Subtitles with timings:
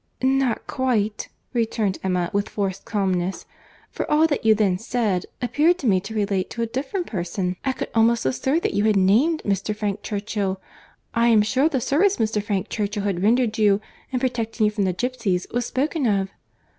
[0.23, 3.45] "Not quite," returned Emma, with forced calmness,
[3.91, 7.55] "for all that you then said, appeared to me to relate to a different person.
[7.63, 9.75] I could almost assert that you had named Mr.
[9.75, 10.59] Frank Churchill.
[11.13, 12.41] I am sure the service Mr.
[12.41, 13.79] Frank Churchill had rendered you,
[14.11, 16.31] in protecting you from the gipsies, was spoken of."